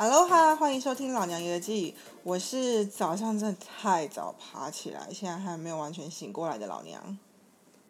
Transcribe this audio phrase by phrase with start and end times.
[0.00, 1.94] 哈喽哈，欢迎收听老娘爷记。
[2.22, 7.18] 我是早上真的太早爬起来，现在还没有完全醒过来的老娘。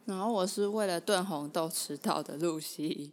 [0.07, 3.13] 然后我是为了炖红豆迟到的露西。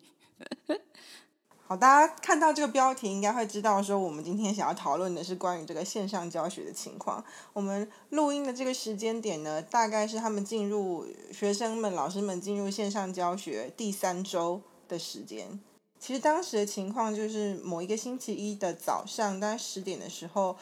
[1.68, 7.24] 好，大家看到这个标题，应该会知道说，我们今天想要讨论的是关于这个线上教学的情况。
[7.54, 15.60] 我们录音的这个时间点呢，大概是他们进入学生们、老师们进入线上教学第三周的时间。
[16.00, 20.56] 其实当时的情况就是某一个星期一的早上，大概十点的时候，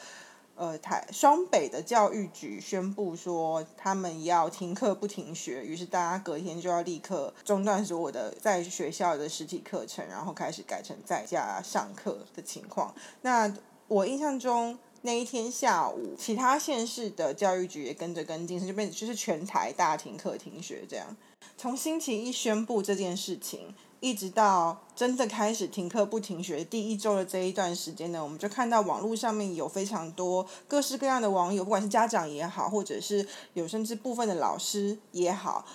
[0.55, 12.95] 呃，台双北的教育局宣布说他们要停课不停学，于是大家隔天就要立刻中断所有的在学校的实体课程，然后开始改成在家上课的情况。
[13.21, 13.53] 那
[13.89, 21.15] 我印象中那一天下午，其他县市的教育局也跟着跟进，就变就是全台大停课停学这样。
[21.57, 23.75] 从星期一宣布这件事情。
[24.01, 35.65] 一直到真的开始停课不停学第一周的这一段时间呢，我们就看到网络上面有非常多各式各样的网友，不管是家长也好，或者是有甚至部分的老师也好，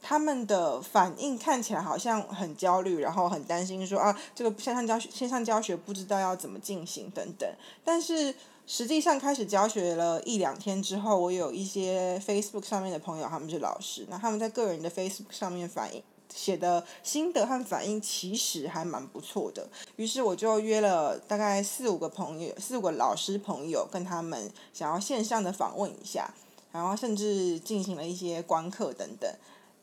[0.00, 7.46] 他们的反应看起来好像很焦虑，然后很担心说啊，这个线上教学线上教学不知道要怎么进行等等。
[7.84, 8.34] 但是
[8.66, 16.02] 实际上开始教学了一两天之后，我有一些 Facebook 上面的朋友，他们是老师，那他们在个人的 Facebook 上面反映。
[16.34, 26.32] 写的心得和反应其实还蛮不错的，于是我就约了大概四五个朋友，四五个老师朋友，跟他们想要线上的访问一下，
[26.72, 29.30] 然后甚至进行了一些观课等等。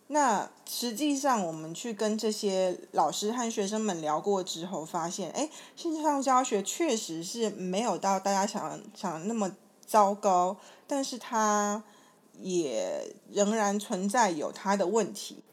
[0.07, 9.53] 那实际上我们去跟这些老师和学生们聊过之后，发现，哎，线上教学确实是没有到大家想想那么
[9.85, 10.55] 糟糕，
[10.87, 11.83] 但是它
[12.39, 15.43] 也仍然存在有它的问题。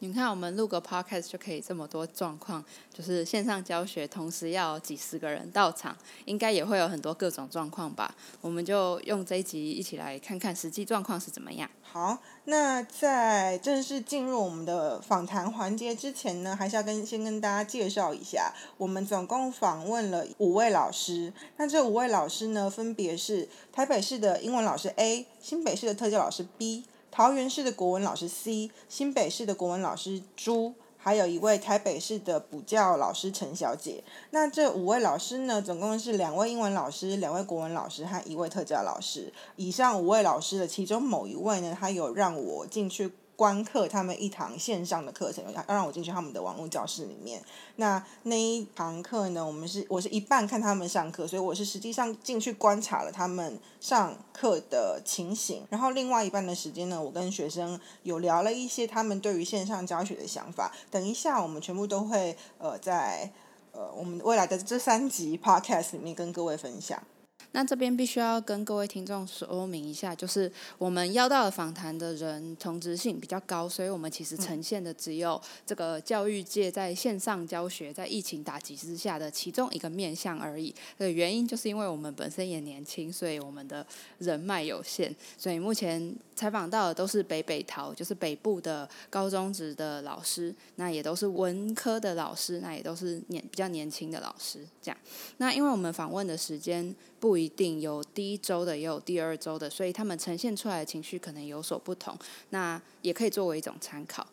[0.00, 2.62] 你看，我们录个 podcast 就可以这么多状况，
[2.92, 5.96] 就是线上教学，同时要几十个人到场，
[6.26, 8.14] 应该也会有很多各种状况吧？
[8.42, 11.68] 我们就用这一集一起来看看实际状况是怎么样。
[11.82, 21.32] 好，那在正式进入我们的访谈环节之前呢，还是要跟先跟大家介绍一下，我们总共访问了五位老师。
[21.56, 26.84] 那这五位老师呢，分别是台北市的英文老师 A，新北市的特教老师 B。
[27.16, 34.04] 桃园市的国文老师 C，新北市的国文老师朱，还有一位台北市的补教老师陈小姐。
[34.32, 39.32] 那这五位老师呢，总共是两位英文老师、两位国文老师和一位特教老师。
[39.56, 43.10] 以上五位老师的其中某一位呢，他有让我进去。
[43.36, 47.42] 观课他们一堂线上的课程，要让我进去他们的网络教室里面。
[47.76, 55.66] 那那一堂课呢，我们是我是一半看他们上课，所以我是实际上进去观察了他们上课的情形。
[55.68, 60.72] 然后另外一半的时间呢，我跟学生有聊了一些他们对于线上教学的想法。
[60.90, 63.30] 等一下我们全部都会呃在
[63.72, 67.02] 呃我们未来的这三集 podcast 里面跟各位分享。
[67.52, 80.74] 那这边必须要跟各位听众说明一下，就是我们邀到的访谈的人同质性比较高，所以我们其实呈现的只有这个教育界在线上教学在疫情打击之下的其中一个面向而已。
[80.98, 83.86] 的原因就是因为我们本身也年轻，所以我们的
[84.18, 94.58] 人脉有限，所以目前采访到的都是北北桃，就是北部的高中职的老师，那也都是文科的老师，那也都是年比较年轻的老师。
[94.82, 94.98] 这样，
[95.38, 96.94] 那因为我们访问的时间
[97.26, 97.46] 不一。
[97.56, 102.14] 定有第一周的，也有第二周的，所以他们呈现出来的情绪可能有所不同。
[102.50, 104.26] 那也可以作为一种参考。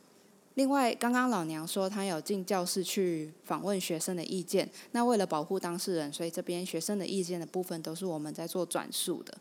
[0.56, 9.34] 另外，刚刚老娘说她有进教室去访问学生的意见，那为了保护当事人，所以这边学生的意见的部分都是我们在做转述的。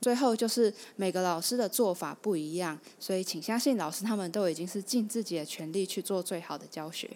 [0.00, 7.08] 最后就是每个老师的做法不一样，所以请相信老师他们都已经是尽自己的全力去做最好的教学。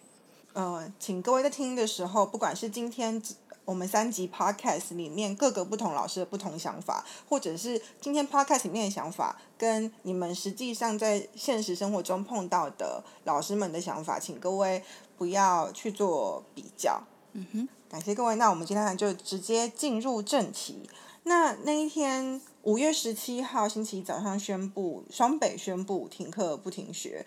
[0.53, 3.21] 呃，请各位在听的时候，不管是今天。
[3.65, 14.83] 我们三集 podcast 里面各个不同老师的不同想法，或者是今天 podcast 里面的想法，跟你们实际上在现实生活中碰到的老师们的想法，请各位
[15.17, 17.03] 不要去做比较。
[17.33, 18.35] 嗯哼，感谢各位。
[18.37, 20.89] 那我们今天就直接进入正题。
[21.23, 27.25] 那那一天五月十七号星期一早上宣布，双北宣布停课不停学，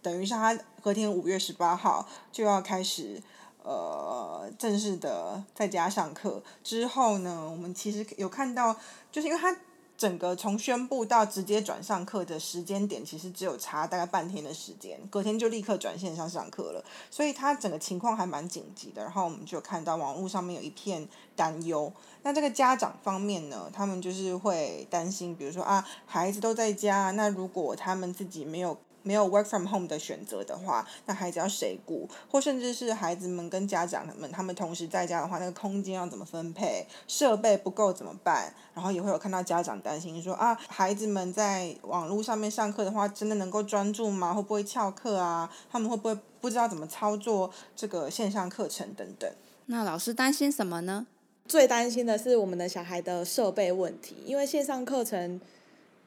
[0.00, 3.20] 等于是他隔天五月十八号就要开始。
[3.62, 8.74] 呃，正式的在家上课之后呢，我们其实有看到，
[9.12, 9.54] 就是因为他
[9.96, 19.02] 整个从宣布到直接转上课的时间点，其实只有差大概半天的时间，隔天就立刻转线上上课了，所以他整个情况还蛮紧急的。
[19.02, 21.92] 然后我们就看到网络上面有一片担忧，
[22.22, 32.08] 那这个家长方面呢，他们就是会担心，比如说啊，孩子都在家，那如果他们自己没有没有 work from home 的选择的话，那孩子要谁顾？
[32.30, 36.86] 或甚至是孩子们跟家长们他们同时在家的话，那个空间要怎么分配？
[37.08, 38.52] 设备不够怎么办？
[38.74, 44.34] 然后也会有看到家长担心说啊，孩子们在网络上面上课的话，真的能够专注吗？
[44.34, 45.50] 会不会翘课啊？
[45.70, 49.30] 他们会不会不知道怎么操作这个线上课程等等？
[49.66, 51.06] 那老师担心什么呢？
[51.46, 55.40] 最担心的是我们的小孩的设备问题，因为线上课程。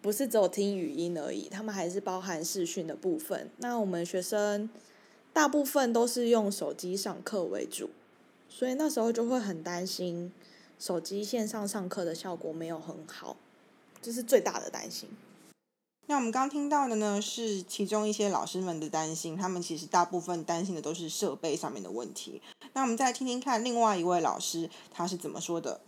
[0.03, 3.49] 不是只有听语音而已，他们还是包含视讯的部分。
[3.59, 4.69] 那我们学生
[5.31, 7.89] 大部分都是用手机上课为主，
[8.49, 10.29] 所以那时候就会很担心
[10.77, 13.37] 手机线上上课的效果没有很好，
[14.01, 15.07] 这是最大的担心。
[16.07, 22.41] 那我们刚听到的呢，是其中一些老师们的担心，他们其实大部分担心的都是设备上面的问题。
[22.73, 25.79] 那我们再听听看另外一位老师他是怎么说的。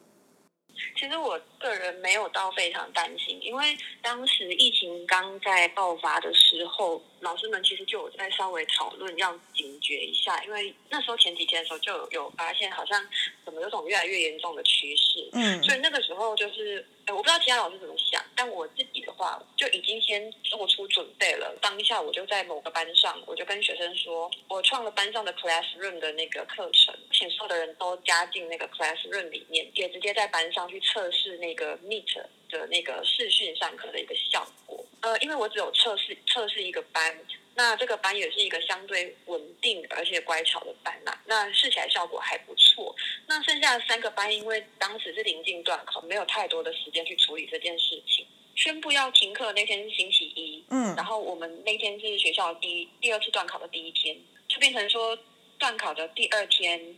[0.95, 13.01] 其实我个人没有到非常担心，因为当时疫情刚在爆发的时候，老师们其实就有在稍微讨论要警觉一下，因为那时候前几天的时候就有有发现，好像
[13.43, 16.85] 怎么有种越来越严重的趋势，嗯，所以那个时候就是。
[17.07, 21.55] 我不知道其他老师怎么想，我自己的话就已经先做出准备了。
[21.61, 32.15] 当下我就在某个班上，我就跟学生说，我创了班上的 Classroom 的那个课程，请所有的人都加进那个 Classroom 里面，也直接在班上去测试那个 Meet
[32.49, 34.85] 的那个视讯上课的一个效果。
[35.01, 37.17] 呃，因为我只有测试测试一个班。
[37.57, 42.93] 那这个班也是一个相对稳定而且乖巧的班呐，那试起来效果还不错。
[43.27, 48.27] 那剩下的三个班，因为当时是临近段考，没有太多的时间去处理这件事情。
[48.55, 54.17] 宣布要停课那天是星期一，嗯，然后我们那天是学校第一第二次段考的第一天，
[54.47, 55.17] 就变成说
[55.59, 56.95] 段考的第二天。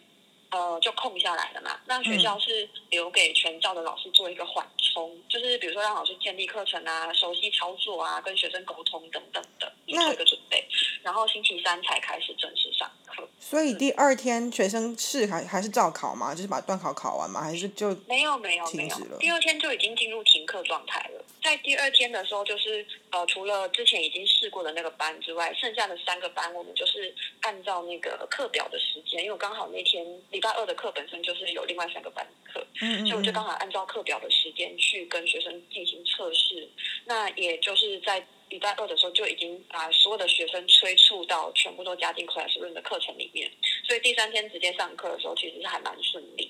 [0.50, 1.78] 呃，就空下来了嘛。
[1.88, 10.66] 那学校是留给全校的老师做一个缓冲，就是比如说让老师建立课程啊，熟悉操作啊，跟学生沟通等等的，做一个准备。
[11.04, 13.28] 然后星期三才开始正式上课。
[13.42, 16.34] 所以第二天学生是还还是照考吗？
[16.34, 17.42] 就是把段考考完吗？
[17.42, 19.18] 还是就没有没有没有？
[19.20, 21.17] 第二天就已经进入停课状态了。
[21.48, 30.06] 在第二天的时候，就是呃，除了之前已经试过的那个班之外，剩下的三个班我们就是按照那个课表的时间，因为我刚好那天。
[30.30, 36.68] 礼拜二的课本身就是有另外三个班课，所以我就刚好按照课表的时间去跟学生进行测试。
[37.06, 43.50] 那也就是在礼拜二的时候就已经把所有的学生催促到全部都加进 Classroom 的课程里面，
[43.88, 46.47] 所以第三天直接上课的时候其实是还蛮顺利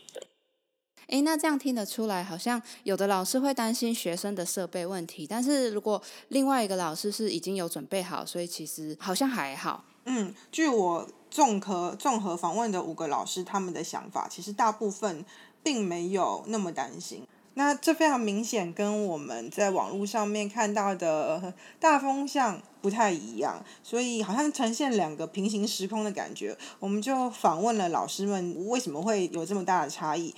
[1.07, 1.21] 诶。
[1.21, 9.83] 那这样听得出来，好像有的老师会担心学生的设备问题，但是如果另外一个老师是已经有准备好，所以其实好像还好。
[10.05, 11.07] 嗯，据我。
[11.29, 15.25] 综合综合访问的五个老师，他们的想法其实大部分
[15.61, 17.27] 并没有那么担心。
[17.55, 26.57] 那这非常明显跟我们在网络上面看到的大风向不太一样，所以好像呈现两个平行时空的感觉。
[26.79, 30.33] 我们就访问了老师们，为什么会有这么大的差异？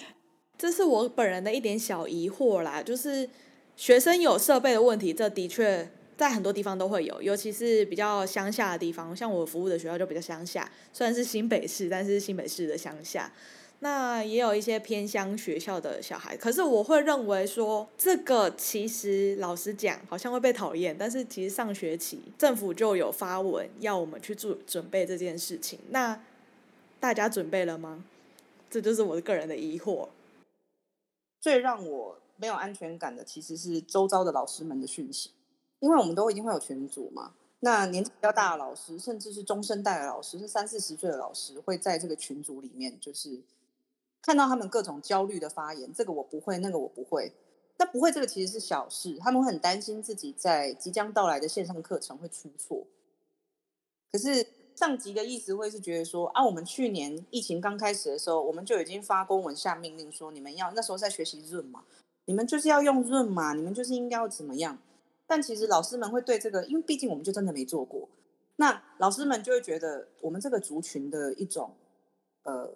[0.59, 3.27] 这是我本人的一点小疑惑啦，就是
[3.75, 5.89] 学生有设备的问题，这的确。
[6.19, 13.31] 在很多地方都会有，尤其是比较乡下的地方，像我服务的学校就比较乡下，虽然是新北市，但是新北市的乡下。
[13.79, 20.94] 那也有一些偏乡学校的小孩，可是我会认为说，这个其实老实讲，好像会被讨厌。
[20.99, 26.21] 但是其实上学期政府就有发文要我们去做准备这件事情，那
[26.99, 28.04] 大家准备了吗？
[28.69, 30.09] 这就是我个人的疑惑。
[31.40, 35.31] 最让我没有安全感的，其实是周遭的老师们的讯息。
[35.80, 43.40] 因为我们都一定会有群组嘛，那年纪比较大的老师，甚至是中生代的老师，是三四十岁的老师，会在这个群组里面，就是
[44.22, 47.31] 看到他们各种焦虑的发言，这个我不会，那个我不会，
[47.78, 52.86] 那不会这个其实是小事，他们会很担心自己在即将到来的线上课程会出错。
[54.12, 54.46] 可是
[54.80, 61.83] 上级的意思会是觉得说，啊，我们去年疫情刚开始的时候，我们就已经发公文下命令说，你们要那时候在学习润嘛，
[62.24, 64.78] 你们就是要用润嘛，你们就是应该要怎么样。
[65.28, 68.07] 但其实老师们会对这个，因为毕竟我们就真的没做过，
[68.56, 71.71] 那老师们就会觉得我们这个族群的一种，
[72.44, 72.71] 呃，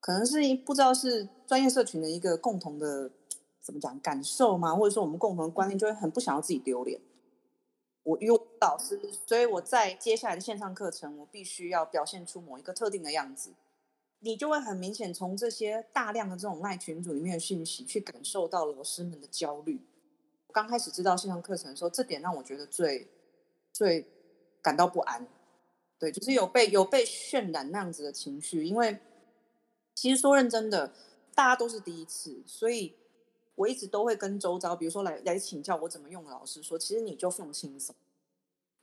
[0.00, 3.10] 可能是不知道是专业社群的一个共同的
[3.60, 4.74] 怎么讲感受吗？
[4.74, 6.98] 或者说我们共同的观念，就会很不想要自己丢脸。
[8.06, 13.50] 我因为老师，所以我在接下来的线上课程，我必须要表现出某一个特定的样子，
[14.20, 19.80] 你就会很明显从这些大量的这种赖群组里面的讯息，去感受到老师们的焦虑。
[20.52, 23.08] 刚开始知道线上课程的时候，这点让我觉得最
[23.72, 24.06] 最
[24.62, 25.26] 感到不安。
[25.98, 28.64] 对，就是有被有被渲染那样子的情绪。
[28.64, 28.96] 因为
[29.94, 30.92] 其实说认真的，
[31.34, 32.94] 大家都是第一次，所以
[33.56, 37.94] 我一直都会跟周遭，比如说来来请教我怎么用的老师说，其实你就放轻松。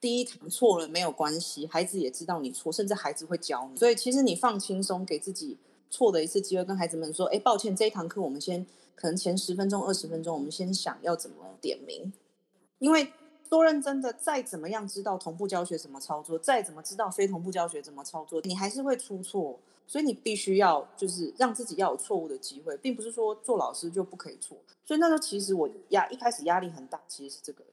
[0.01, 3.77] 第一堂错了没有关系，孩子也知道你错，甚至孩子会教你。
[3.77, 5.57] 所以其实你放轻松，给自己
[5.89, 8.65] 错的一次机会，跟孩子们说：“哎，抱歉，这一堂课我们先
[8.95, 12.11] 可能前十分钟、二十分钟，我们先想要怎么点名。”
[12.79, 13.13] 因为
[13.49, 19.59] 多认真的，再怎么样知道同步教学怎么操作，再怎么知道非同步教学怎么操作，你还是会出错。
[19.87, 24.57] 所以你必须要就是让自己要有错误的机会，并不是说做老师就不可以错。
[24.85, 27.63] 所以那时候其实我压一开始压力很大，其实是这个。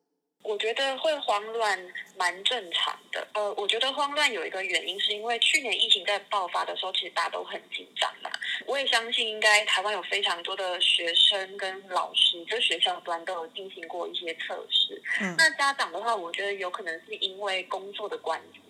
[0.43, 1.79] 我觉得会慌乱
[2.17, 3.29] 蛮正常的。
[3.35, 8.31] 呃，我觉得慌乱有一个原因，是因为去年疫情在爆发的时候，其实大家都很紧张嘛。
[8.67, 15.03] 我也相信，应该台湾有非常多的学生跟老师，就学校端都有进行过一些测试。
[15.21, 15.35] 嗯。
[15.37, 18.61] 那家长的话，我觉得有可能是因为工作的关系。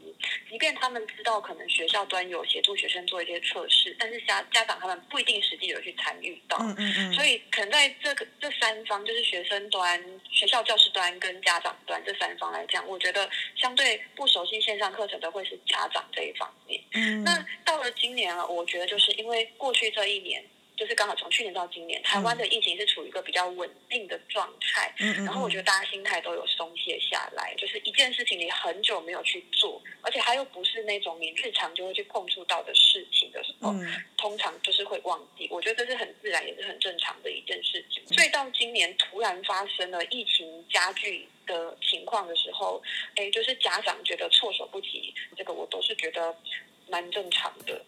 [0.48, 16.80] 即便他们知道可能学校端有协助学生做一些测试，但是家家长他们不一定实际有去参与到，嗯嗯嗯，所以可能在这个这三方，就是学生端、学校教师端跟家长端这三方来讲，我觉得相对不熟悉线上课程的会是家长这一方面。
[16.92, 20.44] 嗯，那到了今年了，我觉得就是因为过去这一年。
[20.80, 27.54] 就是刚好从去年到今年，台湾的疫情是处于一个比较稳定的状态，然后我觉得大家心态都有松懈下来。
[27.58, 33.74] 就是一件事情你很久没有去做，而且它又不是那种你日常就会去碰触到的事情的时候，
[34.16, 35.46] 通常就是会忘记。
[35.50, 38.02] 我觉得这是很自然也是很正常的一件事情。
[38.08, 42.82] 所以到今年突然发生了疫情加剧的情况的时候，
[43.16, 46.34] 哎，就是家长觉得措手不及，这个我都是觉得
[46.88, 47.84] 蛮正常的。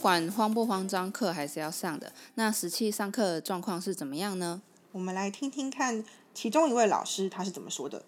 [0.00, 2.10] 管慌不慌张，课还是要上的。
[2.34, 4.62] 那实际上课状况是怎么样呢？
[4.92, 6.02] 我们来听听看
[6.32, 8.02] 其中一位老师他是怎么说的。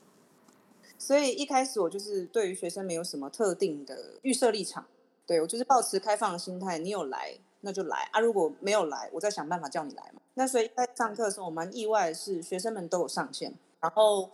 [0.97, 4.87] 所以一开始我就是对于学生没有什么特定的预设立场，
[5.27, 6.79] 对我就是保持开放的心态。
[6.79, 10.23] 你有来那就来啊，如果没有来，我再想办法叫你来嘛。
[10.35, 13.53] 那所以在上课的时候，我蛮意外的是学生们都有上线。
[13.81, 14.31] 然后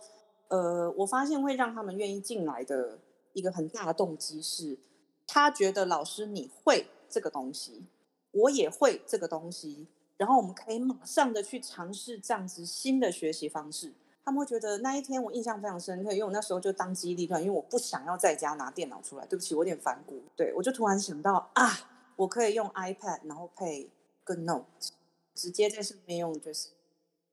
[0.47, 2.99] 呃，我发现会让他们愿意进来的
[3.33, 4.77] 一个很大的动机是，
[5.27, 6.87] 他觉得老师你会。
[7.09, 7.85] 这个东西，
[8.31, 9.87] 我也会这个东西，
[10.17, 13.93] 然后我们可以马上的去尝试这样子新的学习方式。
[14.23, 19.25] 他们会觉得那一天我印象非常深刻，因为我那时候就当机立断，因为我不想要在家拿电脑出来。
[19.25, 20.21] 对不起，我有点反骨。
[20.35, 23.89] 对我就突然想到啊，我可以用 iPad，然后配
[24.23, 24.65] 个 Note，
[25.33, 26.67] 直接在上面用就是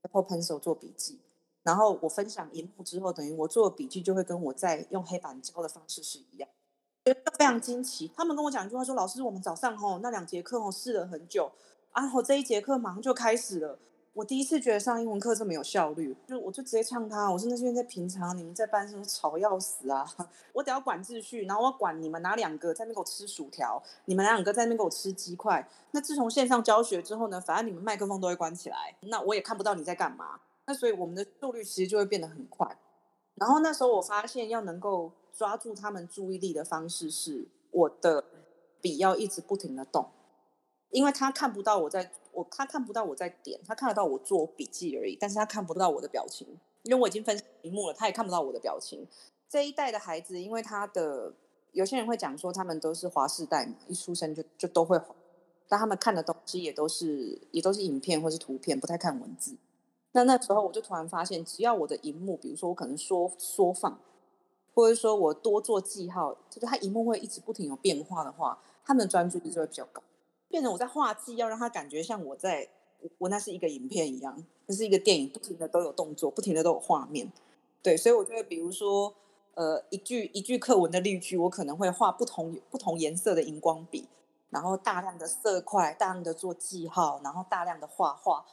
[0.02, 1.18] Apple Pencil 做笔记，
[1.64, 6.49] 然后我分享荧幕之后，等于我做笔记就会跟我在用黑板教的方式是一样。
[7.07, 11.53] 觉得非常惊奇，他们跟我讲一句话说：“老师，我们早上吼那两节课吼试了很久，
[11.93, 13.79] 啊，我这一节课马上就开始了。
[14.13, 20.05] 我第一次觉得上英文课这么有效率，就我就直接呛他，我说那是因为在平常你们在班上吵要死啊，
[20.53, 25.65] 我得要管秩序，然后我管你们哪两个在那边给我吃薯条，你们哪两个在那边给我吃鸡块。
[25.93, 30.41] 那自从线上教学之后呢，反正你们麦克风都会关起来，那我也看不到你在干嘛。
[30.67, 32.77] 那所以我们的速率其实就会变得很快。
[33.37, 35.13] 然后那时候我发现要能够。
[35.37, 38.25] 抓住他们注意力的方式是，我的
[38.81, 40.09] 笔要一直不停的动，
[40.90, 46.49] 因为他看不到我在，我他看不到我在点，他看得到我做笔记而已，但是他看不到我的表情，
[46.85, 49.07] 因为我已经分屏幕了，他也看不到我的表情。
[49.47, 51.35] 这一代的孩子，因为他的
[51.73, 54.99] 有些人会讲说，他们都是华世代嘛，一出生就就都会，
[55.69, 59.55] 但他们看的东西也都是也都是影片或是图片，不太看文字。
[60.12, 64.00] 那那时候我就突然发现，只要我的荧幕，比如说我可能缩缩放。
[64.76, 70.02] 或者说我多做记号，就是他荧幕会一直不停有变化的话，他们的专注力就会比较高。
[70.49, 72.68] 变成我在画记，要让他感觉像我在
[73.16, 77.33] 我那是一个影片一样，那是一个电影，不停的都有动作，不停的都有画面。
[77.83, 79.14] 对，所以我觉得，比如说，
[79.54, 84.06] 呃，一句一句课文的例句，我可能会画不同不同颜色的荧光笔，
[84.50, 88.45] 然后大量的色块，大量的做记号，然后大量的画画。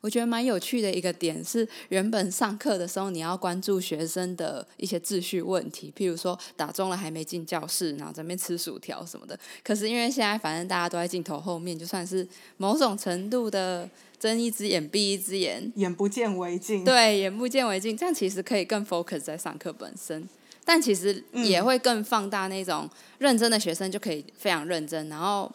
[0.00, 9.38] 我觉得蛮有趣的一个点是，原本上课的时候你要关注学生的一些秩序问题，譬如说打钟了还没进教室，然后在那边吃薯条什么的。
[9.64, 12.26] 可是因为现在反正大家都在镜头后面，就算是
[12.56, 13.88] 某种程度的
[14.20, 16.84] 睁一只眼闭一只眼，眼不见为净。
[16.84, 20.28] 对，眼不见为净，这样其实可以更 focus 在上课本身，
[20.64, 25.50] 但其实也会更放大那种认真的学生就可以非常认真，然后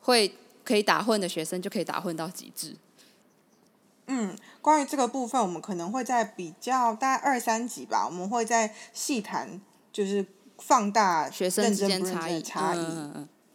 [0.00, 0.32] 会
[0.64, 2.74] 可以打混的学生就可以打混到极致。
[4.06, 9.60] 嗯，关于这个部分，我们可能会在比较大概二三集吧，我们会在细谈，
[9.92, 10.26] 就是
[10.58, 12.42] 放大学生之间差异。
[12.42, 12.86] 差异。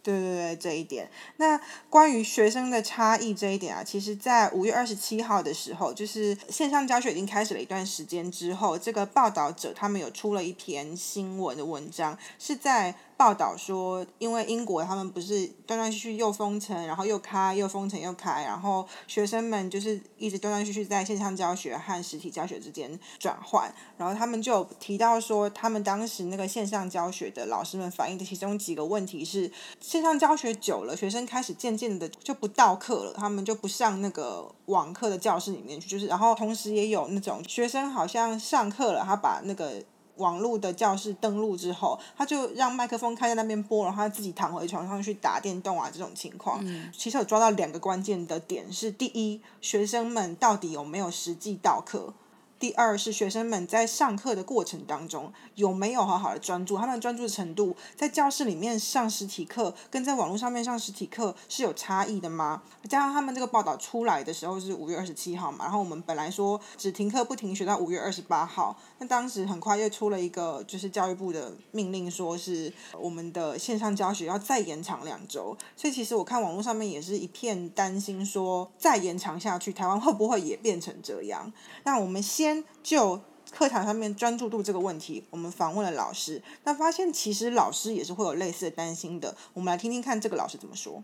[0.00, 1.10] 对对对，这一点。
[1.36, 12.94] 那关于学生的差异这一点啊，其实，在五月二十七号的时候，就是线上教学已经开始了一段时间之后，这个报道者他们有出了一篇新闻的文章，是在。
[13.18, 39.82] 报道说，因为英国他们不是断断续续又封城，然后又开，又封城又开，然后学生们就是一直断断续续在线上教学和实体教学之间转换，然后他们就提到说，他们当时那个线上教学的老师们反映的其中几个问题是，线上教学久了，学生开始渐渐的就不到课了，他们就不上那个网课的教室里面去，就是然后同时也有那种学生好像上课了，他把那个。
[40.18, 46.62] 网络的教室登录之后，他就让麦克风开在那边播，然后他自己躺回床上去打电动啊，这种情况，
[46.96, 52.12] 其实有抓到两个关键的点是：第一，学生们到底有没有实际到课？
[52.58, 62.62] 第二是学生们在上课的过程当中有没有好好的专注，他们专注的程度在教室里面上实体课跟在网络上面上实体课是有差异的吗？
[62.88, 81.52] 加上他们这个报道出来的时候是五月二十七号嘛，然后我们本来说只停课不停学到五月二十八号，那当时很快又出了一个就是教育部的命令，说是我们的线上教学要再延长两周，所以其实我看网络上面也是一片担心，说再延长下去，台湾会不会也变成这样？
[81.84, 82.47] 那我们先。
[82.82, 89.34] 就课堂上面专注度这个问题，我们访问了老师，那发现其实老师也是会有类似的担心的。
[89.54, 91.02] 我们来听听看这个老师怎么说。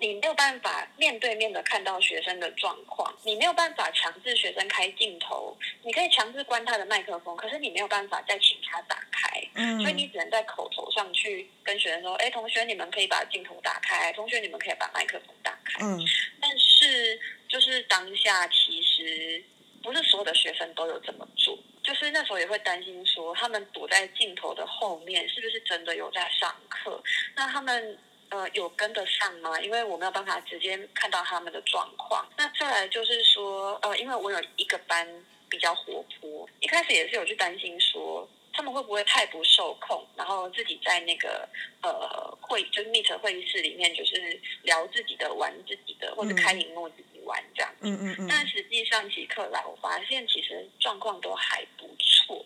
[0.00, 16.00] 你没有办法面对面的看到学生的状况，你没有办法强制学生开镜头，你可以强制关他的麦克风，可是你没有办法再请他打开，嗯所以你只能在口头上去跟学生说：“哎，同学，你们可以把镜头打开，同学，你们可以把麦克风打开。”嗯，
[16.40, 19.44] 但是就是当下其实。
[19.88, 27.02] 不是所有的学生都有这么做，就是那时候也会担心说，他们躲在镜头的后面，是不是真的有在上课？
[27.34, 29.58] 那他们呃有跟得上吗？
[29.60, 32.26] 因为我没有办法直接看到他们的状况。
[32.36, 35.08] 那再来就是说，呃，因为我有一个班
[35.48, 38.28] 比较活泼，一开始也是有去担心说。
[38.58, 41.48] 他们会不会太不受控，然后自己在那个
[41.80, 47.72] 呃会就是 Meet 会议室里面，就是聊自己的、玩自己的，或者开荧幕自己玩这样。
[47.82, 48.26] 嗯嗯嗯。
[48.28, 52.44] 但实际上即刻来，我发现其实状况都还不错。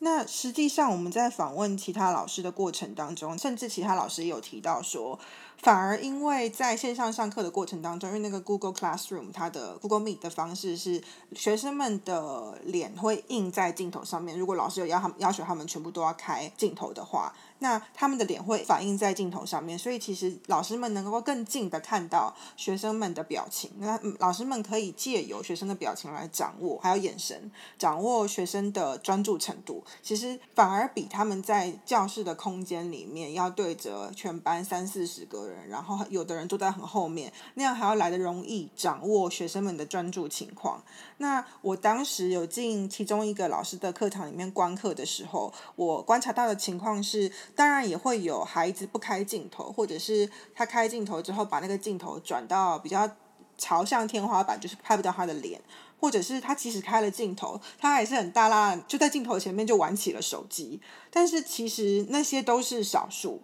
[0.00, 5.18] 那实际上我们在访问其他老师的过程当中，甚至其他老师也有提到说。
[5.58, 11.02] 反而因为在线上上课的过程当中，因为那个 Google Classroom 它的 Google Meet 的方式是
[11.34, 17.34] 学生们的脸会印在镜头上面，如果老师有要他们要求他们全部都要开镜头的话。
[17.60, 23.70] 那他们的脸会反映在镜头上面，所以其实老师们能够更近的看到学生们的表情。
[23.78, 29.82] 那老师们可以借由学生的表情来掌握，还有眼神，掌握学生的专注程度。
[30.02, 40.80] 其实反而比他们在教室的空间里面要对着全班三四十个人，然后有的人坐在很后面，那样还要来的容易掌握学生们的专注情况。
[41.16, 47.32] 那我当时有进其中一个老师的课堂里面观课的时候，我观察到的情况是。
[47.54, 53.10] 当然也会有孩子不开镜头，或者是他开镜头之后把那个镜头转到比较
[53.56, 55.60] 朝向天花板，就是拍不到他的脸，
[56.00, 60.80] 或者是他即使开了镜头，他还是很大啦，就在镜头前面就玩起了手机。
[61.10, 63.42] 但是其实那些都是少数，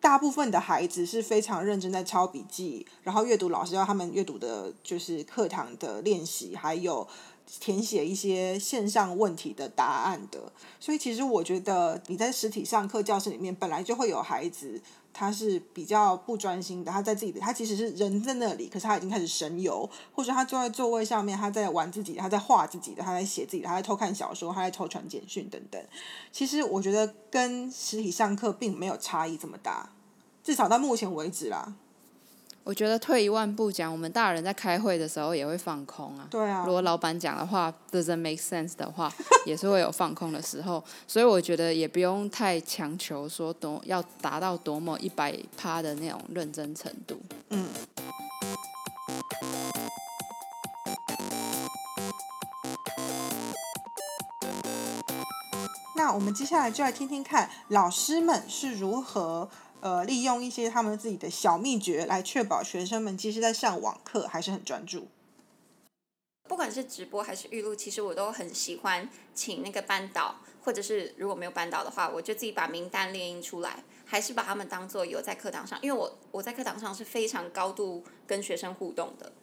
[0.00, 7.06] 大部分的孩子是非常认真在抄笔记，然后阅读老师要他们阅读的就是课堂的练习，还有。
[7.60, 14.80] 填写一些线上问题的答案的，所以其实我觉得你在实体上课教室里面本来就会有孩子，
[15.12, 25.80] 他是比较不专心的，他在自己的，他其实是人在那里，可是他已经开始神游，或者他坐在座位上面，他在玩自己，他在画自己的，他在写自己，他在偷看小说，他在偷传简讯等等。
[26.32, 29.90] 其实我觉得跟实体上课并没有差异这么大，
[30.42, 31.74] 至少到目前为止啦。
[32.64, 36.26] 我觉得退一万步讲，我们大人在开会的时候也会放空啊。
[36.30, 36.64] 对啊。
[36.64, 39.12] 如果老板讲的话 doesn't make sense 的话，
[39.44, 40.82] 也是会有放空的时候。
[41.06, 47.20] 所以我觉得也不用太强求说多要达到多么一百趴的那种认真程度。
[47.50, 47.68] 嗯。
[55.96, 59.50] 那我们接下来就来听听看老师们是如何。
[59.84, 65.08] 呃，利用一些他们自己的小秘诀来确保学生们，即使在上网课还是很专注。
[66.48, 79.34] 不管是直播还是预录，其实我都很喜欢请那个班导，或者是如果没有班导的话，我就自己把名单列印出来，还是把他们当做有在课堂上，因为我我在课堂上是非常高度跟学生互动的，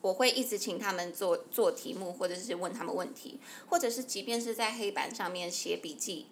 [0.00, 6.26] 我会一直请他们做做题目，或者是问他们问题，或者是即便是在黑板上面写笔记。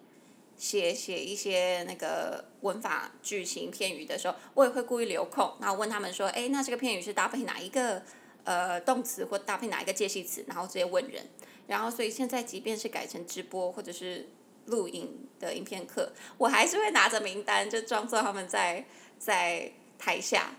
[0.61, 8.03] 写写一些那个文法句型片语的时候，我也会故意留空，然后问他们说，哎，那这个片语是搭配哪一个
[8.43, 11.27] 呃动词或搭配哪一个介系词，然后直接问人。
[11.65, 14.29] 然后所以现在即便是改成直播或者是
[14.67, 18.85] 录影的影片课，我还是会拿着名单，就装作他们在
[19.17, 20.51] 在台下。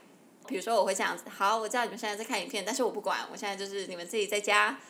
[0.49, 4.81] 比如说我会这样子，好，我知道你们现在在看影片，但是我不管，我现在就是你们自己在家，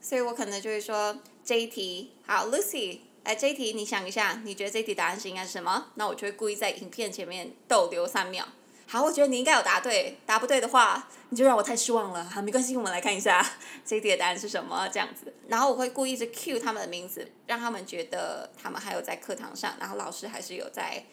[0.00, 5.86] 所以我可能就会说这一题，好，Lucy，来这一题你想一下，你觉得这一题答案是应该是什么？
[5.96, 8.46] 那我就会故意在影片前面逗留三秒。
[8.86, 12.24] 好，我觉得你应该有答对，答不对的话，你就让我太失望了。
[12.24, 13.44] 好，没关系，我们来看一下
[13.84, 15.34] 这一题的答案是什么，这样子。
[15.48, 21.04] 然后我会故意是 cue 他们的名字，让他们觉得他们还有在课堂上，然后老师还是有在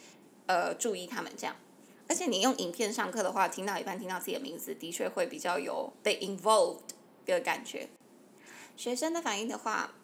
[0.45, 1.56] 呃注意他们这样。
[2.08, 6.82] 而且你用影片上课的话，听到一半听到自己的名字，的确会比较有被 involved
[7.26, 7.89] 的感觉。
[8.78, 9.95] 学生的反应的话，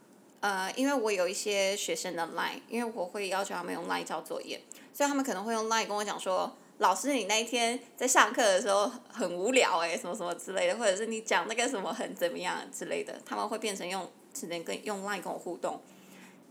[0.41, 4.61] 呃，因为我有一些学生的 line，因为我会要求他们用 line 交作业，
[4.93, 15.81] 所以他们可能会用 line 跟我讲说，老师你那一天在上课的时候很无聊诶，什么什么之类的，或者是你讲那个什么很怎么样之类的，他们会变成用只能跟用 line 跟我互动。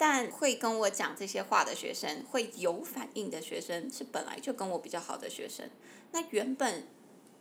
[0.00, 5.68] 但会跟我讲这些话的学生，会有反应的学生，是本来就跟我比较好的学生。
[6.12, 6.86] 那原本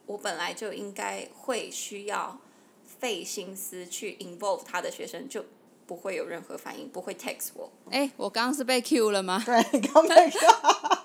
[0.07, 2.39] 我本来就应该会需要
[2.83, 5.45] 费心思去 involve 他的学生，就
[5.87, 7.71] 不会有任何反应，不会 text 我。
[7.89, 9.41] 哎，我刚刚是被 Q 了吗？
[9.43, 10.97] 对，刚那个。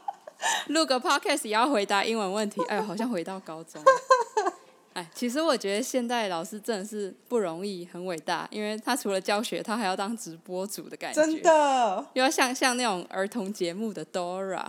[0.69, 3.81] 录个 podcast 也要回答英文问题，哎，好像回到高中。
[4.93, 14.67] 哎，其实我觉得现代老师真的是不容易，很伟大，因为他除了教学，他还要当直播主的感觉，真的，又要像像那种儿童节目的 Dora，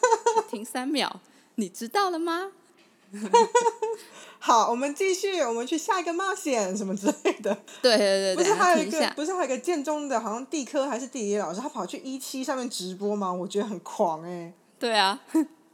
[0.48, 1.20] 停三秒，
[1.56, 2.52] 你知道了吗？
[4.38, 7.56] 好，我们继续，我们去下一个冒险什么之类的。
[7.82, 13.32] 对对对，不是还有一个，不是还有一个建中的，好像地科还是地理老师，他跑去一期上面直播吗？
[13.32, 14.52] 我觉得很狂哎。
[14.78, 15.20] 对啊。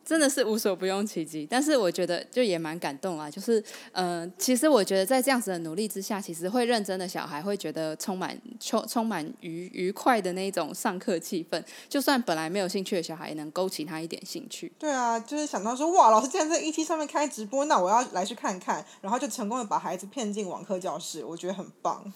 [0.05, 3.31] 真的是无所不用其极，但是我觉得就也蛮感动啊。
[3.31, 3.63] 就是，
[3.93, 11.63] 呃，其实我觉得在这样子的努力之下，其实会认真的小孩会觉得充满充充满愉愉快的那种上课气氛。
[11.89, 14.73] 就算本来没有兴趣的小孩，也能勾起他一点兴趣。
[14.79, 22.13] 对啊，就是想到说，哇，老师竟然在 E T 上面开直播，那我要来去看看，然后就成功的把孩子骗进网课教室，我觉得很棒。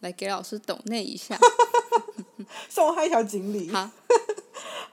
[0.00, 1.36] 来给老师抖那一下，
[2.68, 3.70] 送他一条锦鲤。
[3.70, 3.90] 好。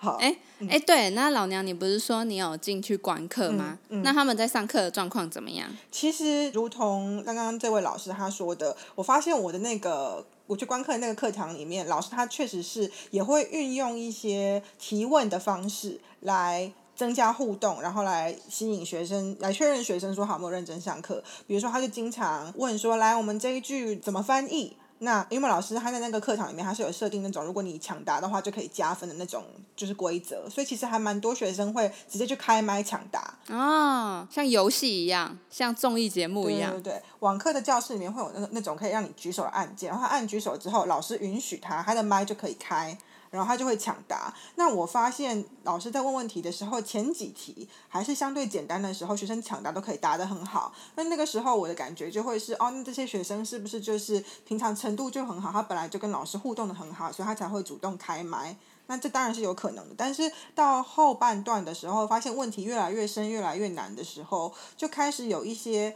[0.05, 0.37] 好，哎
[0.69, 3.77] 哎，对，那老娘，你不是说你有进去观课吗？
[3.89, 5.67] 那他们在上课的状况怎么样？
[5.91, 21.23] 其实，如同刚刚这位老师他说的，我发现我的那个我去观课那个课堂里面，老师他确实是也会运用一些提问的方式来增加互动，然后来吸引学生，来确认学生说好没有认真上课。
[21.47, 29.43] 比如说，他就经常问说：“来，我们这一句怎么翻译？”那因为老师他在那个课堂里面，他是有设定那种如果你抢答的话就可以加分的那种
[29.75, 33.37] 就是规则，所以其实还蛮多学生会直接去开麦抢答。
[33.49, 36.71] 哦，像游戏一样，像综艺节目一样。
[36.71, 42.97] 对对对，网课的教室里面会有那那种可以让你举手的按键，然后按举手之后，老师允许他，他的麦就可以开。
[43.29, 44.33] 然后他就会抢答。
[44.55, 50.73] 那我发现老师在问问题的时候，前几题还是相对简单的时候，学生抢答都可以答得很好。
[50.95, 55.51] 那那个时候我的感觉就会是，哦，那这些学生是不是就是平常程度就很好？
[55.51, 58.55] 他本来就跟老师互动的很好，所以他才会主动开麦。
[58.87, 59.95] 那这当然是有可能的。
[59.97, 65.95] 但是到后半段的时候，发现问题越来越深、越来越难的时候，就开始有一些。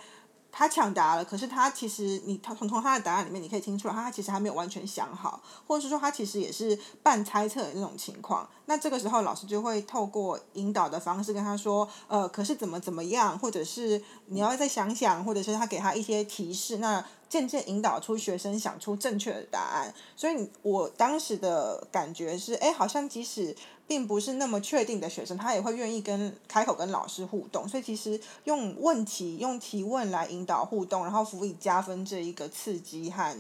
[0.52, 8.50] 他抢答了，可是他其实你从从他的答案里面，你可以听出来，他其实还没有完全想好，或者是说他其实也是半猜测的那种情况。
[8.66, 19.94] 那这个时候老师就会透过引导的方式跟他说，呃，可是怎么怎么样，或者是你要再想想，或者是他给他一些提示，那渐渐引导出学生想出正确的答案。
[20.16, 23.56] 所以我当时的感觉是，哎，好像即使。
[23.90, 33.36] 并不是那么确定的学生，他也会愿意跟开口跟老师互动，所以其实用问题、用提问来引导互动，然后辅以加分这一个刺激和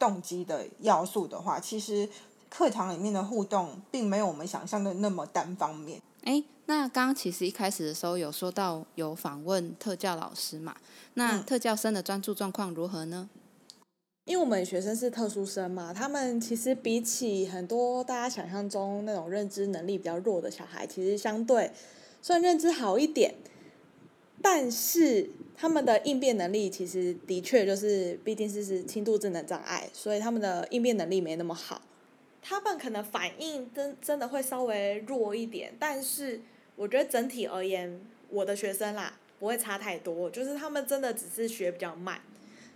[0.00, 2.08] 动机的要素的话，其实
[2.50, 6.02] 课堂里面的互动并没有我们想象的那么单方面。
[6.24, 10.74] 哎，那刚刚其实一开始的时候有说到有访问特教老师嘛？
[11.14, 13.30] 那特教生的专注状况如何呢？
[14.24, 21.72] 因为我们学生是特殊生嘛，他们其实比起很多大家想象中那种认知能力比较弱的小孩，其实相对
[22.20, 23.34] 算认知好一点，
[24.40, 31.82] 但是他们的应变能力其实的确就是毕竟是是轻度智能障碍，所以他们的应变能力没那么好，
[32.40, 36.40] 他们可能反应真真的会稍微弱一点，但是
[36.76, 42.20] 我觉得整体而言，我的学生啦不会差太多，就是他们真的只是学比较慢。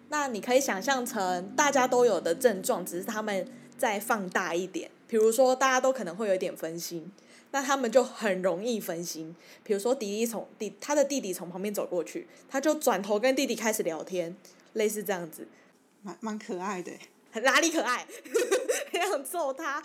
[0.08, 4.90] 那你可以想象成大家都有的症状，只是他们再放大一点。
[5.08, 7.12] 比如说大家都可能会有一点分心，
[7.52, 9.34] 那他们就很容易分心。
[9.62, 14.36] 比如说弟弟从弟他的弟弟从旁边走过去，他就转头跟弟弟开始聊天，
[14.72, 15.46] 类似这样子，
[16.02, 16.92] 蛮蛮可爱的。
[17.42, 18.06] 哪里可爱？
[18.90, 19.82] 很想揍他，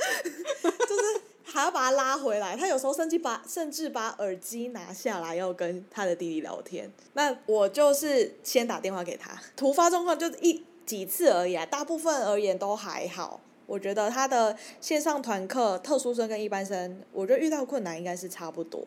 [0.64, 2.56] 就 是还要把他拉回来。
[2.56, 6.92] 他有时候甚至把甚至把耳机拿下来，要跟他的弟弟聊天。
[7.14, 9.32] 那我就是先打电话给他。
[9.56, 13.40] 突发状况就一几次而已啊，大部分而言都还好。
[13.68, 18.86] 我觉得他的线上团课，特殊生跟一般生，我觉得遇到困难应该是差不多。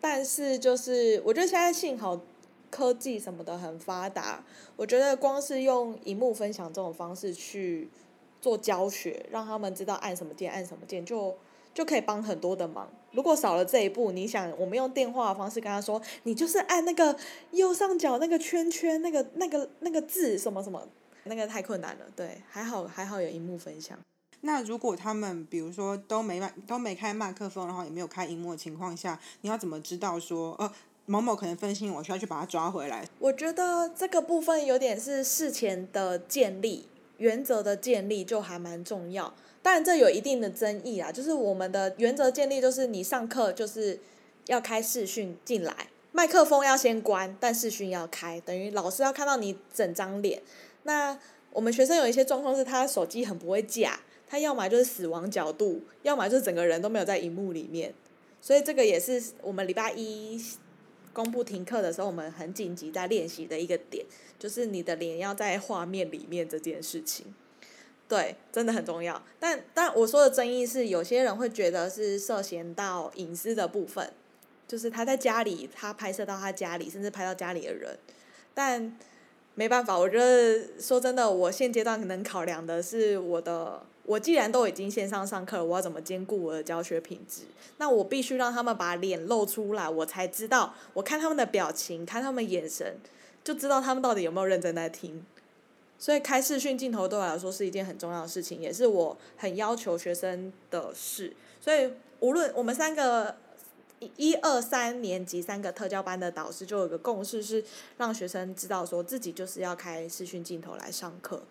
[0.00, 2.18] 但是就是我觉得现在幸好
[2.70, 4.42] 科技什么的很发达，
[4.76, 7.90] 我觉得光是用荧幕分享这种方式去
[8.40, 11.36] 做教学，让他们知道按什么键按什么键，就
[11.74, 12.88] 就可以帮很多的忙。
[13.10, 17.14] 如果少了这一步，你想我们用电话的方式跟他说，你就是按那个
[17.50, 20.80] 右上角那个圈圈，那个那个那个字什么什么，
[21.24, 22.04] 那个太困难了。
[22.16, 23.98] 对，还好还好有荧幕分享。
[24.40, 30.70] 那如果他们比如说都没麦都没开麦克风，然后也没有开荧幕的情况下，你要怎么知道说呃
[31.06, 33.08] 某某可能分心，我需要去把他抓回来？
[33.18, 39.32] 我觉得这个部分有点是事前的建立原则的建立就还蛮重要，
[39.64, 41.10] 当然这有一定的争议啊。
[41.10, 43.98] 就是我们的原则建立就是你上课就是
[44.46, 50.42] 要开视讯进来，麦克风要先关，但视讯要开，等于老师要看到你整张脸。
[50.82, 51.18] 那
[51.52, 53.98] 我们学生有一些状况是他的手机很不会架。
[54.26, 57.94] 他要么就是死亡角度，要么就是整个人都没有在荧幕里面，
[58.40, 60.42] 所以这个也是我们礼拜一
[61.12, 64.04] 公布停课的时候，我们很紧急在练习的一个点，
[64.36, 67.26] 就是你的脸要在画面里面这件事情，
[68.08, 69.20] 对，真的很重要。
[69.40, 74.12] 但但我说的争议是，有些人会觉得是涉嫌到隐私的部分，
[74.68, 77.98] 就是他在家里，他拍摄到他家里，甚至拍到家里的人，
[78.52, 78.96] 但
[79.54, 83.82] 没办法，我觉得说真的，我现阶段能考量的是我的。
[84.06, 87.44] 我既然都已经线上上课了，我要怎么兼顾我的教学品质？
[87.78, 90.74] 那我必须让他们把脸露出来，我才知道。
[90.92, 92.98] 我看他们的表情，看他们眼神，
[93.42, 95.24] 就知道他们到底有没有认真在听。
[95.98, 101.34] 所以开视讯镜头对我来说是一件很重要的事情，也是我很要求学生的事。
[101.60, 103.36] 所以无论我们三个
[104.00, 107.64] 一、一二三年级三个特教班的导师，就有个共识是
[107.96, 111.42] 让学生知道，说自己就是要开视讯镜头来上课。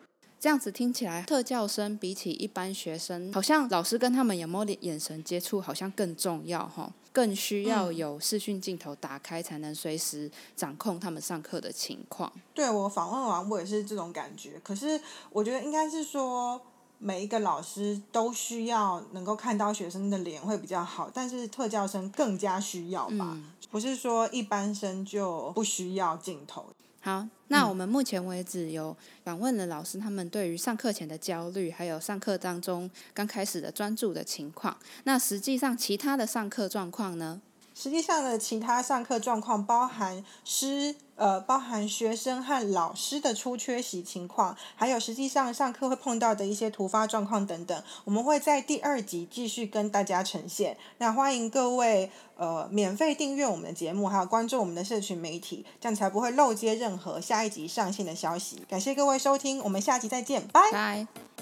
[0.44, 12.30] 这样子听起来，特教生比起一般学生，好像老师跟他们有没有眼神接触，好像更重要哈，更需要有视讯镜头打开，才能随时掌控他们上课的情况。
[12.54, 14.60] 对我访问完，我也是这种感觉。
[14.62, 15.00] 可是
[15.32, 16.60] 我觉得应该是说，
[17.00, 23.40] 每一个老师都需要能够看到学生的脸会比较好，但是特教生更加需要吧？
[23.72, 26.66] 不是说一般生就不需要镜头。
[27.06, 34.78] 好，那我们目前为止有访问了老师，他们对于上课前的焦虑，还有上课当中刚开始的专注的情况。
[35.04, 37.42] 那实际上其他的上课状况呢？
[37.76, 50.76] 实际上的其他上课状况包含师呃，包含学生和老师的出缺席情况，还有实际上上课会碰到的一些突发状况等等，我们会在第二集继续跟大家呈现。
[50.98, 58.64] 那欢迎各位呃免费订阅我们的节目，还有关注我们的社群媒体，这样才不会漏接任何下一集上线的消息。
[58.68, 61.33] 感谢各位收听，我们下集再见，拜拜。